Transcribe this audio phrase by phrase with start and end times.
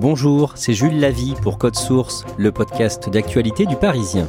[0.00, 4.26] Bonjour, c'est Jules Lavie pour Code Source, le podcast d'actualité du Parisien.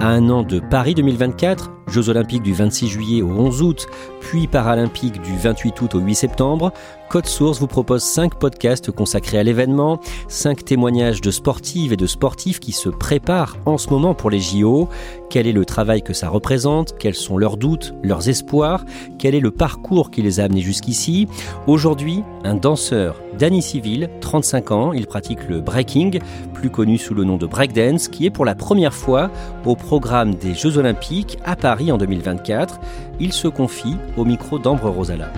[0.00, 3.86] À un an de Paris 2024, Jeux olympiques du 26 juillet au 11 août,
[4.20, 6.72] puis paralympiques du 28 août au 8 septembre,
[7.10, 12.06] Code Source vous propose 5 podcasts consacrés à l'événement, 5 témoignages de sportives et de
[12.06, 14.88] sportifs qui se préparent en ce moment pour les JO.
[15.30, 16.96] Quel est le travail que ça représente?
[16.98, 18.84] Quels sont leurs doutes, leurs espoirs?
[19.18, 21.28] Quel est le parcours qui les a amenés jusqu'ici?
[21.66, 26.18] Aujourd'hui, un danseur, Danny Civil, 35 ans, il pratique le breaking,
[26.52, 29.30] plus connu sous le nom de breakdance, qui est pour la première fois
[29.64, 32.80] au programme des Jeux olympiques à Paris en 2024.
[33.20, 35.32] Il se confie au micro d'Ambre Rosala.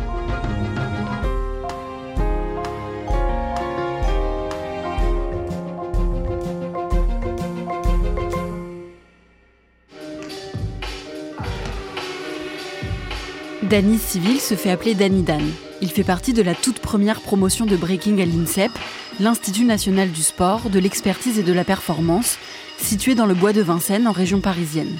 [13.62, 15.42] Danny Civil se fait appeler Danny Dan.
[15.82, 18.70] Il fait partie de la toute première promotion de breaking à l'INSEP,
[19.18, 22.38] l'Institut national du sport, de l'expertise et de la performance,
[22.78, 24.96] situé dans le bois de Vincennes en région parisienne.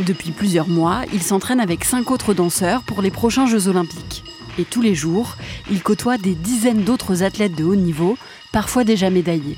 [0.00, 4.24] Depuis plusieurs mois, il s'entraîne avec cinq autres danseurs pour les prochains Jeux olympiques.
[4.58, 5.36] Et tous les jours,
[5.70, 8.18] il côtoie des dizaines d'autres athlètes de haut niveau,
[8.52, 9.56] parfois déjà médaillés.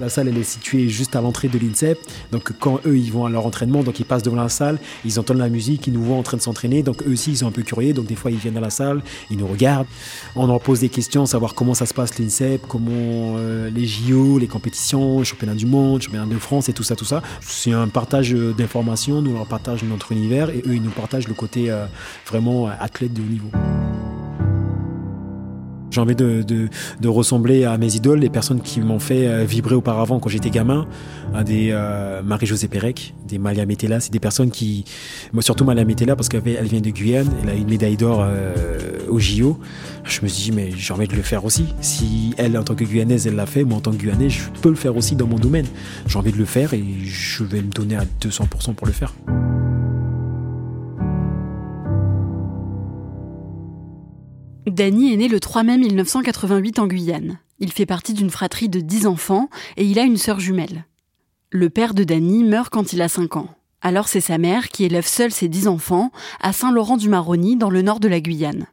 [0.00, 1.98] La salle, elle est située juste à l'entrée de l'INSEP.
[2.32, 5.20] Donc, quand eux, ils vont à leur entraînement, donc ils passent devant la salle, ils
[5.20, 6.82] entendent la musique, ils nous voient en train de s'entraîner.
[6.82, 7.92] Donc, eux aussi, ils sont un peu curieux.
[7.92, 9.86] Donc, des fois, ils viennent à la salle, ils nous regardent.
[10.36, 14.38] On leur pose des questions, savoir comment ça se passe l'INSEP, comment euh, les JO,
[14.38, 17.22] les compétitions, les championnats du monde, championnats de France et tout ça, tout ça.
[17.42, 19.20] C'est un partage d'informations.
[19.20, 21.84] Nous, on leur partage notre univers et eux, ils nous partagent le côté euh,
[22.26, 23.50] vraiment athlète de haut niveau.
[25.90, 29.74] J'ai envie de, de, ressembler à mes idoles, les personnes qui m'ont fait euh, vibrer
[29.74, 30.86] auparavant quand j'étais gamin,
[31.34, 33.98] à des euh, Marie-Josée Pérec, des Malia Metella.
[33.98, 34.84] C'est des personnes qui,
[35.32, 38.78] moi surtout Malia Metella parce qu'elle vient de Guyane, elle a une médaille d'or euh,
[39.08, 39.58] au JO.
[40.04, 41.66] Je me suis dit mais j'ai envie de le faire aussi.
[41.80, 44.48] Si elle en tant que Guyanaise elle l'a fait, moi en tant que Guyanais je
[44.62, 45.66] peux le faire aussi dans mon domaine.
[46.06, 49.12] J'ai envie de le faire et je vais me donner à 200% pour le faire.
[54.66, 57.38] Danny est né le 3 mai 1988 en Guyane.
[57.60, 60.84] Il fait partie d'une fratrie de 10 enfants et il a une sœur jumelle.
[61.50, 63.48] Le père de Danny meurt quand il a 5 ans.
[63.80, 68.00] Alors c'est sa mère qui élève seule ses 10 enfants à Saint-Laurent-du-Maroni dans le nord
[68.00, 68.66] de la Guyane.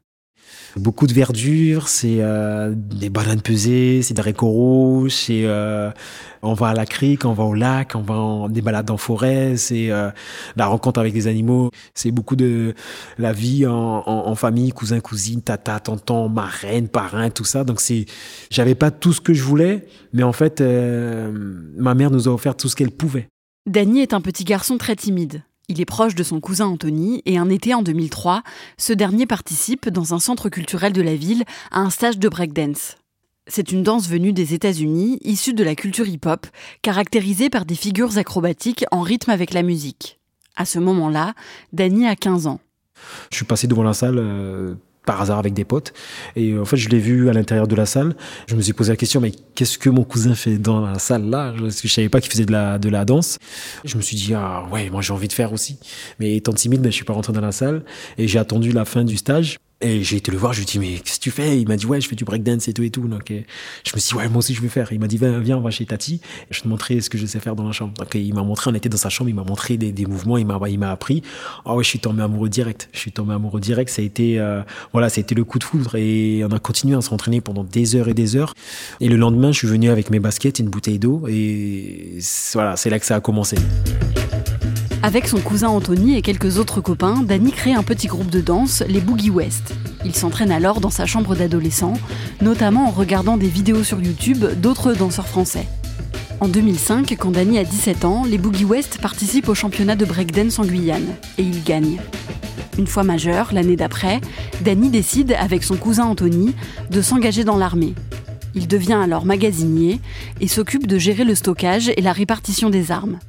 [0.80, 5.90] Beaucoup de verdure, c'est euh, des bananes pesées, c'est des haricots rouges, c'est euh,
[6.42, 8.98] on va à la crique, on va au lac, on va en, des balades en
[8.98, 10.10] forêt, c'est euh,
[10.56, 12.76] la rencontre avec les animaux, c'est beaucoup de
[13.18, 17.64] la vie en, famille, cousin, cousine, tata, tonton, marraine, parrain, tout ça.
[17.64, 18.06] Donc c'est,
[18.52, 22.56] j'avais pas tout ce que je voulais, mais en fait, ma mère nous a offert
[22.56, 23.28] tout ce qu'elle pouvait.
[23.66, 25.44] Danny est un petit garçon très timide.
[25.70, 28.42] Il est proche de son cousin Anthony et un été en 2003,
[28.78, 32.96] ce dernier participe dans un centre culturel de la ville à un stage de breakdance.
[33.48, 36.48] C'est une danse venue des États-Unis, issue de la culture hip-hop,
[36.82, 40.22] caractérisée par des figures acrobatiques en rythme avec la musique.
[40.56, 41.34] À ce moment-là,
[41.74, 42.62] Danny a 15 ans.
[43.30, 44.74] Je suis passé devant la salle euh,
[45.08, 45.94] par hasard avec des potes.
[46.36, 48.16] Et euh, en fait, je l'ai vu à l'intérieur de la salle.
[48.46, 51.28] Je me suis posé la question, mais qu'est-ce que mon cousin fait dans la salle
[51.30, 51.54] là?
[51.60, 53.40] Parce que je savais pas qu'il faisait de la, de la danse.
[53.84, 55.80] Je me suis dit, ah ouais, moi j'ai envie de faire aussi.
[56.20, 57.84] Mais étant timide, ben, je suis pas rentré dans la salle.
[58.20, 59.58] Et j'ai attendu la fin du stage.
[59.80, 61.62] Et j'ai été le voir, je lui ai dit, mais qu'est-ce que tu fais?
[61.62, 63.08] Il m'a dit, ouais, je fais du breakdance et tout et tout.
[63.08, 63.42] Donc, euh,
[63.86, 64.92] je me suis dit, ouais, moi aussi, je vais faire.
[64.92, 66.20] Il m'a dit, viens, viens, on va chez Tati.
[66.50, 67.94] Je te montrer ce que je sais faire dans la chambre.
[67.94, 70.38] Donc, il m'a montré, on était dans sa chambre, il m'a montré des, des, mouvements,
[70.38, 71.22] il m'a, il m'a appris.
[71.64, 72.90] Ah ouais, je suis tombé amoureux direct.
[72.92, 73.92] Je suis tombé amoureux direct.
[73.92, 74.64] Ça a été, euh,
[74.94, 75.94] voilà, ça a été le coup de foudre.
[75.94, 78.56] Et on a continué à s'entraîner pendant des heures et des heures.
[79.00, 81.28] Et le lendemain, je suis venu avec mes baskets, une bouteille d'eau.
[81.28, 82.18] Et
[82.54, 83.58] voilà, c'est là que ça a commencé.
[85.04, 88.84] Avec son cousin Anthony et quelques autres copains, Danny crée un petit groupe de danse,
[88.88, 89.76] les Boogie West.
[90.04, 91.94] Il s'entraîne alors dans sa chambre d'adolescent,
[92.42, 95.68] notamment en regardant des vidéos sur YouTube d'autres danseurs français.
[96.40, 100.58] En 2005, quand Danny a 17 ans, les Boogie West participent au championnat de breakdance
[100.58, 102.00] en Guyane et il gagne.
[102.78, 104.20] Une fois majeur, l'année d'après,
[104.62, 106.56] Danny décide, avec son cousin Anthony,
[106.90, 107.94] de s'engager dans l'armée.
[108.56, 110.00] Il devient alors magasinier
[110.42, 113.20] et s'occupe de gérer le stockage et la répartition des armes.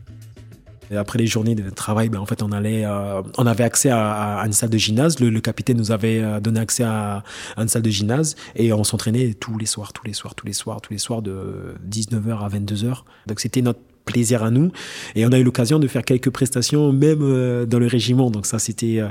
[0.91, 3.91] Et après les journées de travail, ben, en fait, on allait, euh, on avait accès
[3.91, 5.21] à, à, une salle de gymnase.
[5.21, 7.23] Le, le, capitaine nous avait euh, donné accès à,
[7.57, 8.37] à, une salle de gymnase.
[8.57, 11.23] Et on s'entraînait tous les soirs, tous les soirs, tous les soirs, tous les soirs
[11.23, 13.03] de 19h à 22h.
[13.27, 14.73] Donc c'était notre plaisir à nous.
[15.15, 18.31] Et on a eu l'occasion de faire quelques prestations même euh, dans le régiment.
[18.31, 19.09] Donc ça c'était euh,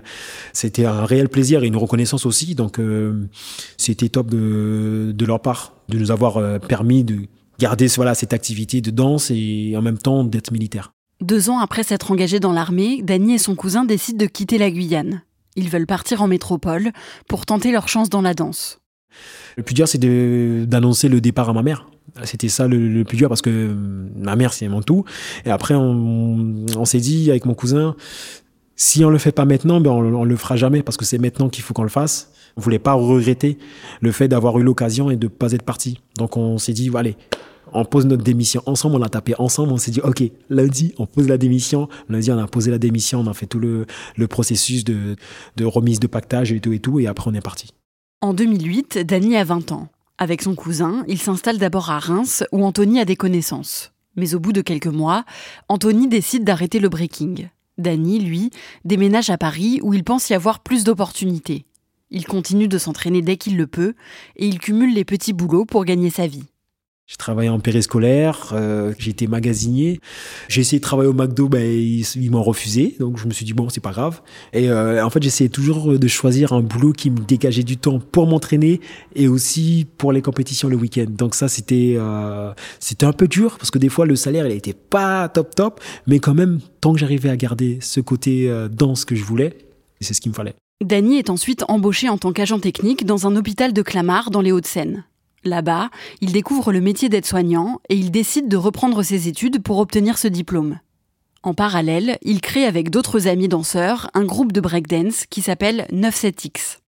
[0.53, 2.55] c'était un réel plaisir et une reconnaissance aussi.
[2.55, 3.27] Donc euh,
[3.77, 7.19] c'était top de, de leur part de nous avoir euh, permis de
[7.59, 10.91] garder voilà cette activité de danse et en même temps d'être militaire
[11.21, 14.69] deux ans après s'être engagé dans l'armée, Dany et son cousin décident de quitter la
[14.69, 15.21] Guyane.
[15.55, 16.91] Ils veulent partir en métropole
[17.27, 18.79] pour tenter leur chance dans la danse.
[19.55, 19.97] Le plus dur, c'est
[20.67, 21.89] d'annoncer le départ à ma mère.
[22.23, 23.75] C'était ça le, plus dur parce que
[24.15, 25.03] ma mère, c'est mon tout.
[25.45, 27.95] Et après, on, on s'est dit avec mon cousin,
[28.75, 31.17] si on le fait pas maintenant, ben on, on le fera jamais parce que c'est
[31.17, 32.31] maintenant qu'il faut qu'on le fasse.
[32.55, 33.57] On voulait pas regretter
[34.01, 35.99] le fait d'avoir eu l'occasion et de pas être parti.
[36.17, 37.15] Donc on s'est dit, allez,
[37.73, 41.05] on pose notre démission ensemble, on l'a tapé ensemble, on s'est dit, OK, lundi, on
[41.05, 41.89] pose la démission.
[42.09, 43.85] Lundi, on a posé la démission, on a fait tout le,
[44.27, 45.15] processus de,
[45.55, 47.69] de, remise de pactage et tout et tout, et après, on est parti.
[48.21, 49.89] En 2008, Dany a 20 ans.
[50.17, 53.91] Avec son cousin, il s'installe d'abord à Reims, où Anthony a des connaissances.
[54.15, 55.25] Mais au bout de quelques mois,
[55.69, 57.49] Anthony décide d'arrêter le breaking.
[57.77, 58.49] Dany, lui,
[58.83, 61.65] déménage à Paris, où il pense y avoir plus d'opportunités.
[62.09, 63.93] Il continue de s'entraîner dès qu'il le peut,
[64.35, 66.45] et il cumule les petits boulots pour gagner sa vie.
[67.07, 70.01] J'ai travaillé en périscolaire, euh, j'ai été magasinier.
[70.49, 72.97] J'ai essayé de travailler au McDo, ben, ils, m'ont refusé.
[72.99, 74.21] Donc je me suis dit, bon, c'est pas grave.
[74.51, 77.99] Et euh, en fait, j'essayais toujours de choisir un boulot qui me dégageait du temps
[77.99, 78.81] pour m'entraîner
[79.15, 81.05] et aussi pour les compétitions le week-end.
[81.07, 82.51] Donc ça, c'était euh,
[83.01, 85.79] un peu dur parce que des fois, le salaire, il était pas top top.
[86.07, 89.57] Mais quand même, tant que j'arrivais à garder ce côté danse que je voulais,
[90.01, 90.55] c'est ce qu'il me fallait.
[90.83, 94.51] Dany est ensuite embauché en tant qu'agent technique dans un hôpital de Clamart dans les
[94.51, 95.05] Hauts-de-Seine.
[95.47, 95.89] Là-bas,
[96.21, 100.27] il découvre le métier d'aide-soignant et il décide de reprendre ses études pour obtenir ce
[100.27, 100.79] diplôme.
[101.43, 106.79] En parallèle, il crée avec d'autres amis danseurs un groupe de breakdance qui s'appelle 97X.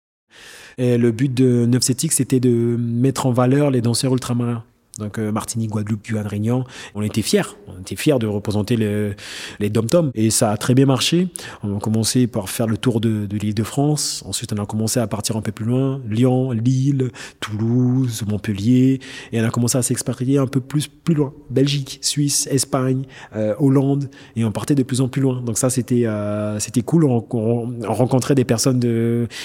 [0.78, 4.64] Et le but de 97X, c'était de mettre en valeur les danseurs ultramarins.
[4.98, 6.64] Donc euh, Martinique, Guadeloupe, Guyane, Réunion,
[6.94, 7.42] on était fiers.
[7.68, 9.14] On était fiers de représenter le,
[9.60, 10.10] les dom-toms.
[10.14, 11.28] Et ça a très bien marché.
[11.62, 14.22] On a commencé par faire le tour de, l'île de France.
[14.26, 16.00] Ensuite, on a commencé à partir un peu plus loin.
[16.08, 17.10] Lyon, Lille,
[17.40, 19.00] Toulouse, Montpellier.
[19.32, 21.32] Et on a commencé à s'expatrier un peu plus, plus loin.
[21.50, 23.04] Belgique, Suisse, Espagne,
[23.36, 24.10] euh, Hollande.
[24.34, 25.40] Et on partait de plus en plus loin.
[25.42, 27.04] Donc ça, c'était euh, cool.
[27.04, 28.80] On, on, on, rencontrait des personnes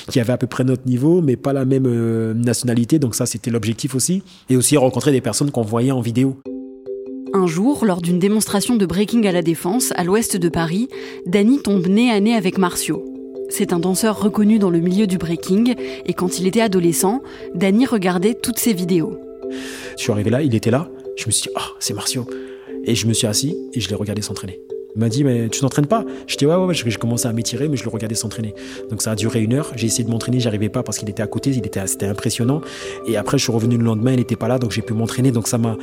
[0.10, 3.00] qui avaient à peu près notre niveau, mais pas la même nationalité.
[3.00, 4.24] Donc ça, c'était l'objectif aussi.
[4.50, 6.36] Et aussi rencontrer des personnes qu'on voyait en vidéo.
[7.34, 10.88] Un jour, lors d'une démonstration de breaking à la Défense, à l'ouest de Paris,
[11.26, 13.04] Dany tombe nez à nez avec Marcio.
[13.50, 15.76] C'est un danseur reconnu dans le milieu du breaking,
[16.06, 17.22] et quand il était adolescent,
[17.56, 19.18] Dany regardait toutes ses vidéos.
[19.98, 22.26] Je suis arrivé là, il était là, je me suis dit, ah, oh, c'est Marcio.
[22.86, 24.60] Et je me suis assis et je l'ai regardé s'entraîner.
[24.96, 26.06] Il m'a dit, mais tu t'entraînes pas?
[26.28, 26.74] Je ouais, ouais, ouais.
[26.74, 28.54] J'ai commencé à m'étirer, mais je le regardais s'entraîner.
[28.92, 29.72] Donc ça a duré une heure.
[29.76, 32.62] J'ai essayé de m'entraîner, j'arrivais pas parce qu'il était à côté, il était, c'était impressionnant.
[33.08, 35.32] Et après, je suis revenu le lendemain, il n'était pas là, donc j'ai pu m'entraîner.
[35.32, 35.78] Donc ça m'a,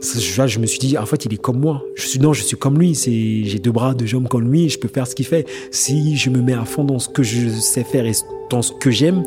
[0.00, 1.84] je me suis dit, en fait, il est comme moi.
[1.94, 2.94] Je suis, non, je suis comme lui.
[2.94, 5.46] C'est, j'ai deux bras, deux jambes comme lui, je peux faire ce qu'il fait.
[5.70, 8.12] Si je me mets à fond dans ce que je sais faire et
[8.50, 9.22] dans ce que j'aime,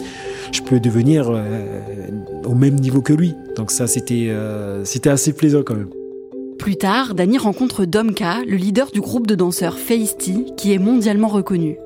[0.52, 2.08] je peux devenir euh,
[2.46, 3.36] au même niveau que lui.
[3.56, 5.90] Donc ça, c'était, euh, c'était assez plaisant quand même.
[6.60, 11.30] Plus tard, Dany rencontre Domka, le leader du groupe de danseurs Feisty, qui est mondialement
[11.30, 11.78] reconnu.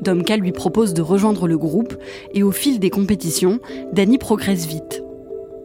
[0.00, 1.96] Domka lui propose de rejoindre le groupe
[2.32, 3.58] et au fil des compétitions,
[3.92, 5.02] Dany progresse vite.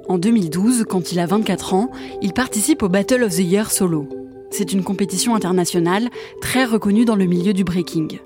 [0.10, 1.92] En 2012, quand il a 24 ans,
[2.24, 4.10] il participe au Battle of the Year solo.
[4.50, 6.10] C'est une compétition internationale
[6.42, 8.20] très reconnue dans le milieu du breaking.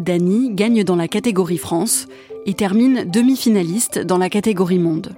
[0.00, 2.08] Dany gagne dans la catégorie France
[2.44, 5.14] et termine demi-finaliste dans la catégorie monde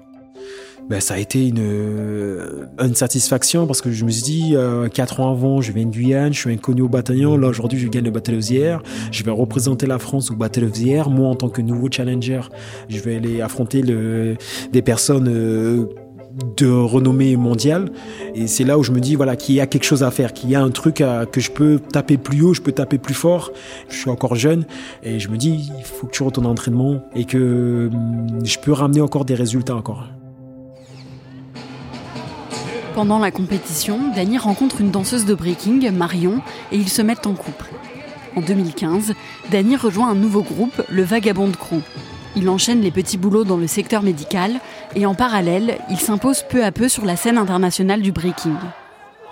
[0.89, 5.31] ben, ça a été une, une satisfaction parce que je me suis dit, euh, ans
[5.31, 7.37] avant, je viens de Guyane, je suis inconnu au bataillon.
[7.37, 8.83] Là, aujourd'hui, je gagne le Battle of the Air.
[9.13, 11.11] Je vais représenter la France au Battle of the Air.
[11.11, 12.41] Moi, en tant que nouveau challenger,
[12.89, 14.37] je vais aller affronter le,
[14.73, 15.87] des personnes euh,
[16.57, 17.91] de renommée mondiale.
[18.35, 20.33] Et c'est là où je me dis, voilà, qu'il y a quelque chose à faire,
[20.33, 22.99] qu'il y a un truc à, que je peux taper plus haut, je peux taper
[22.99, 23.53] plus fort.
[23.89, 24.65] Je suis encore jeune
[25.03, 27.91] et je me dis, il faut que tu retournes en entraînement et que
[28.45, 30.07] je peux ramener encore des résultats encore.
[32.99, 37.35] Pendant la compétition, Dany rencontre une danseuse de breaking, Marion, et ils se mettent en
[37.35, 37.67] couple.
[38.35, 39.15] En 2015,
[39.53, 41.81] Danny rejoint un nouveau groupe, le Vagabond Crew.
[42.35, 44.59] Il enchaîne les petits boulots dans le secteur médical
[44.97, 48.57] et en parallèle, il s'impose peu à peu sur la scène internationale du breaking.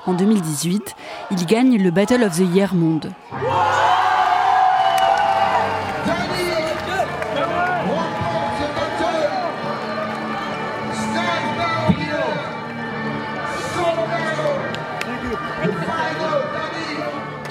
[0.07, 0.95] En 2018,
[1.33, 3.11] il gagne le Battle of the Year Monde.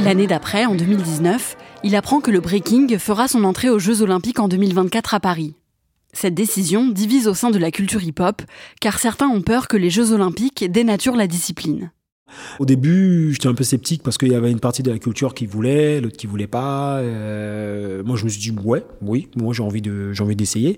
[0.05, 4.39] L'année d'après, en 2019, il apprend que le breaking fera son entrée aux Jeux olympiques
[4.39, 5.55] en 2024 à Paris.
[6.13, 8.43] Cette décision divise au sein de la culture hip-hop,
[8.79, 11.89] car certains ont peur que les Jeux olympiques dénaturent la discipline.
[12.59, 15.33] Au début, j'étais un peu sceptique parce qu'il y avait une partie de la culture
[15.33, 16.97] qui voulait, l'autre qui voulait pas.
[16.99, 20.77] Euh, moi, je me suis dit ouais, oui, moi j'ai envie de, j'ai envie d'essayer.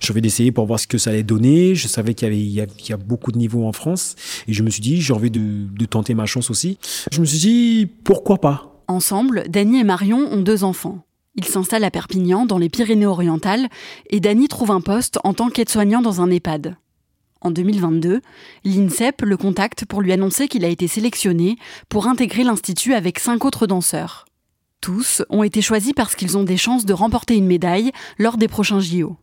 [0.00, 1.74] J'ai envie d'essayer pour voir ce que ça allait donner.
[1.74, 4.16] Je savais qu'il y avait, il y a, beaucoup de niveaux en France,
[4.48, 6.78] et je me suis dit j'ai envie de, de tenter ma chance aussi.
[7.10, 8.82] Je me suis dit pourquoi pas?
[8.86, 11.04] Ensemble, Dany et Marion ont deux enfants.
[11.36, 13.68] Ils s'installent à Perpignan, dans les Pyrénées-Orientales,
[14.10, 16.76] et Dany trouve un poste en tant qu'aide-soignant dans un EHPAD.
[17.44, 18.22] En 2022,
[18.64, 21.58] l'INSEP le contacte pour lui annoncer qu'il a été sélectionné
[21.90, 24.24] pour intégrer l'Institut avec cinq autres danseurs.
[24.80, 28.48] Tous ont été choisis parce qu'ils ont des chances de remporter une médaille lors des
[28.48, 29.18] prochains JO.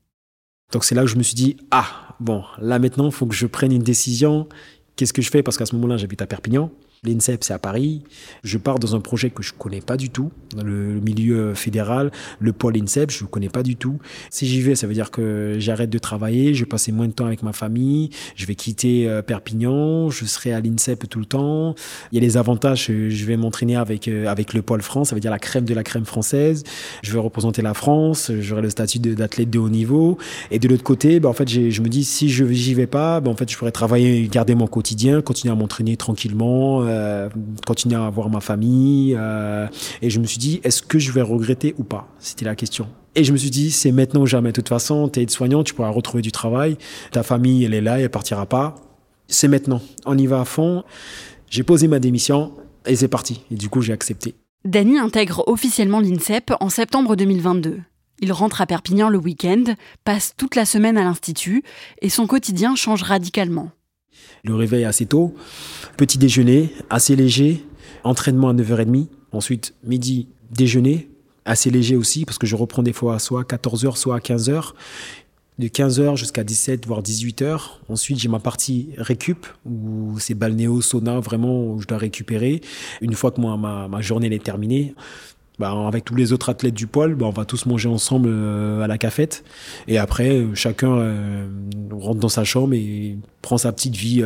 [0.71, 3.33] Donc c'est là où je me suis dit, ah, bon, là maintenant, il faut que
[3.33, 4.47] je prenne une décision.
[4.95, 5.41] Qu'est-ce que je fais?
[5.41, 6.69] Parce qu'à ce moment-là, j'habite à Perpignan.
[7.03, 8.03] L'INSEP, c'est à Paris.
[8.43, 12.11] Je pars dans un projet que je connais pas du tout, dans le milieu fédéral.
[12.39, 13.97] Le pôle INSEP, je ne connais pas du tout.
[14.29, 17.11] Si j'y vais, ça veut dire que j'arrête de travailler, je vais passer moins de
[17.11, 21.25] temps avec ma famille, je vais quitter euh, Perpignan, je serai à l'INSEP tout le
[21.25, 21.73] temps.
[22.11, 25.15] Il y a les avantages, je vais m'entraîner avec, euh, avec le pôle France, ça
[25.15, 26.63] veut dire la crème de la crème française.
[27.01, 30.19] Je vais représenter la France, j'aurai le statut d'athlète de haut niveau.
[30.51, 33.21] Et de l'autre côté, ben, en fait, je me dis, si je n'y vais pas,
[33.21, 37.29] ben, en fait, je pourrais travailler, garder mon quotidien, continuer à m'entraîner tranquillement euh,
[37.65, 39.15] continuer à voir ma famille.
[39.17, 39.67] Euh,
[40.01, 42.07] et je me suis dit, est-ce que je vais regretter ou pas?
[42.19, 42.87] C'était la question.
[43.15, 44.49] Et je me suis dit, c'est maintenant ou jamais.
[44.49, 46.77] De toute façon, tu es aide-soignant, tu pourras retrouver du travail.
[47.11, 48.75] Ta famille, elle est là, elle partira pas.
[49.27, 49.81] C'est maintenant.
[50.05, 50.83] On y va à fond.
[51.49, 52.51] J'ai posé ma démission
[52.85, 53.43] et c'est parti.
[53.51, 54.35] Et du coup, j'ai accepté.
[54.63, 57.79] Dany intègre officiellement l'INSEP en septembre 2022.
[58.23, 59.63] Il rentre à Perpignan le week-end,
[60.03, 61.63] passe toute la semaine à l'Institut
[62.01, 63.71] et son quotidien change radicalement.
[64.43, 65.35] Le réveil assez tôt,
[65.97, 67.63] petit déjeuner assez léger,
[68.03, 71.09] entraînement à 9h30, ensuite midi déjeuner
[71.45, 74.73] assez léger aussi parce que je reprends des fois soit à 14h soit à 15h
[75.59, 77.59] de 15h jusqu'à 17 voire 18h.
[77.87, 82.61] Ensuite, j'ai ma partie récup où c'est balnéo, sauna, vraiment où je dois récupérer.
[83.01, 84.95] Une fois que ma journée est terminée,
[85.61, 88.81] bah, avec tous les autres athlètes du pôle, bah, on va tous manger ensemble euh,
[88.81, 89.43] à la cafette.
[89.87, 91.47] Et après, euh, chacun euh,
[91.91, 94.23] rentre dans sa chambre et prend sa petite vie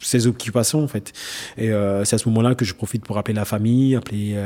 [0.00, 1.12] ses occupations en fait.
[1.56, 1.68] Et
[2.04, 4.36] c'est à ce moment-là que je profite pour appeler la famille, appeler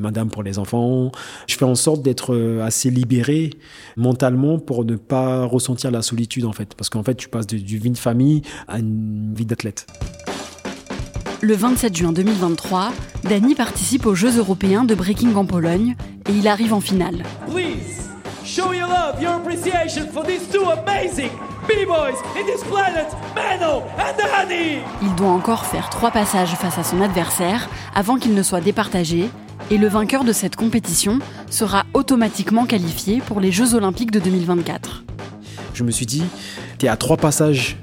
[0.00, 1.12] madame pour les enfants.
[1.46, 3.50] Je fais en sorte d'être assez libéré
[3.96, 6.74] mentalement pour ne pas ressentir la solitude en fait.
[6.74, 9.86] Parce qu'en fait, tu passes du vie de famille à une vie d'athlète.
[11.40, 12.90] Le 27 juin 2023,
[13.22, 15.94] Dany participe aux Jeux européens de breaking en Pologne
[16.28, 17.22] et il arrive en finale.
[17.48, 18.08] Please,
[18.44, 21.30] show your love, your appreciation for these two amazing
[21.68, 24.78] B-boys in this planet, Mano and Dani.
[25.00, 29.30] Il doit encore faire trois passages face à son adversaire avant qu'il ne soit départagé
[29.70, 35.04] et le vainqueur de cette compétition sera automatiquement qualifié pour les Jeux olympiques de 2024.
[35.72, 36.24] Je me suis dit,
[36.80, 37.76] tu es à trois passages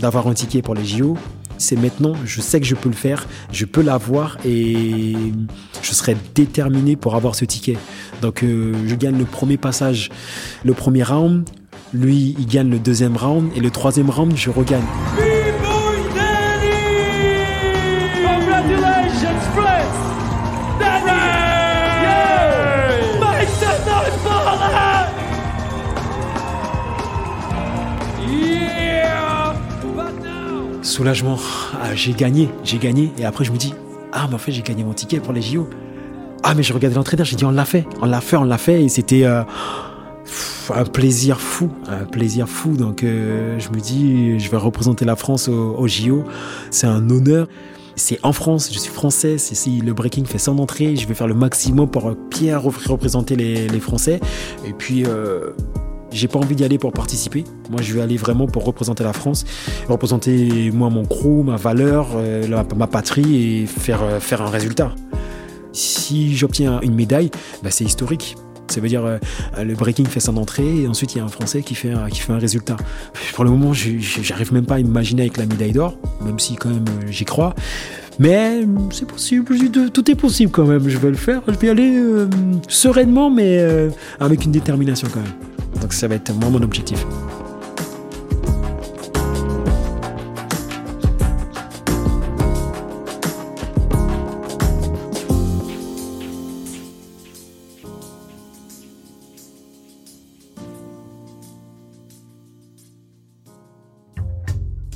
[0.00, 1.18] d'avoir un ticket pour les JO,
[1.58, 5.14] c'est maintenant, je sais que je peux le faire, je peux l'avoir et
[5.82, 7.76] je serai déterminé pour avoir ce ticket.
[8.22, 10.10] Donc euh, je gagne le premier passage,
[10.64, 11.48] le premier round,
[11.92, 14.84] lui il gagne le deuxième round et le troisième round je regagne.
[30.96, 31.38] Soulagement.
[31.74, 33.12] Ah, j'ai gagné, j'ai gagné.
[33.18, 33.74] Et après, je me dis,
[34.12, 35.68] ah, mais en fait, j'ai gagné mon ticket pour les JO.
[36.42, 38.56] Ah, mais je regardais l'entraîneur, j'ai dit, on l'a fait, on l'a fait, on l'a
[38.56, 38.82] fait.
[38.82, 39.42] Et c'était euh,
[40.74, 42.78] un plaisir fou, un plaisir fou.
[42.78, 46.24] Donc, euh, je me dis, je vais représenter la France au, JO.
[46.70, 47.46] C'est un honneur.
[47.94, 51.26] C'est en France, je suis français, si le breaking fait son entrée, je vais faire
[51.26, 54.20] le maximum pour bien représenter les, Français.
[54.66, 55.50] Et puis, euh,
[56.16, 57.44] j'ai pas envie d'y aller pour participer.
[57.70, 59.44] Moi, je vais aller vraiment pour représenter la France,
[59.88, 64.94] représenter moi mon crew, ma valeur, euh, ma patrie et faire, euh, faire un résultat.
[65.72, 67.30] Si j'obtiens une médaille,
[67.62, 68.36] bah, c'est historique.
[68.68, 69.18] Ça veut dire euh,
[69.62, 72.18] le breaking fait son entrée et ensuite il y a un Français qui fait, qui
[72.18, 72.76] fait un résultat.
[73.34, 76.70] Pour le moment, j'arrive même pas à imaginer avec la médaille d'or, même si quand
[76.70, 77.54] même j'y crois.
[78.18, 79.54] Mais c'est possible,
[79.90, 80.88] tout est possible quand même.
[80.88, 81.42] Je vais le faire.
[81.46, 82.26] Je vais y aller euh,
[82.68, 85.55] sereinement, mais euh, avec une détermination quand même.
[85.80, 87.04] Donc ça va être vraiment mon objectif.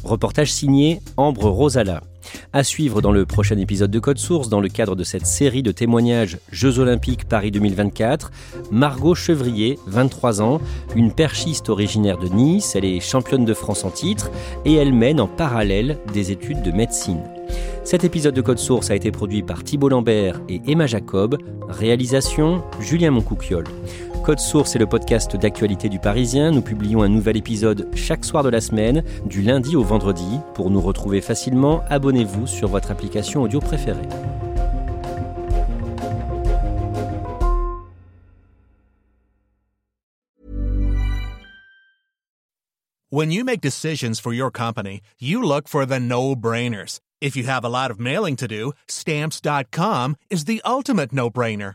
[0.03, 2.03] Reportage signé Ambre Rosala.
[2.53, 5.63] À suivre dans le prochain épisode de Code Source, dans le cadre de cette série
[5.63, 8.33] de témoignages Jeux Olympiques Paris 2024,
[8.73, 10.61] Margot Chevrier, 23 ans,
[10.97, 14.33] une perchiste originaire de Nice, elle est championne de France en titre
[14.65, 17.23] et elle mène en parallèle des études de médecine.
[17.85, 21.39] Cet épisode de Code Source a été produit par Thibault Lambert et Emma Jacob,
[21.69, 23.69] réalisation Julien Moncouquiole.
[24.23, 26.51] Code Source est le podcast d'actualité du Parisien.
[26.51, 30.41] Nous publions un nouvel épisode chaque soir de la semaine, du lundi au vendredi.
[30.55, 34.09] Pour nous retrouver facilement, abonnez-vous sur votre application audio préférée.
[43.13, 47.01] When you make decisions for your company, you look for the no-brainers.
[47.21, 51.75] If you have a lot of mailing to do, stamps.com is the ultimate no-brainer.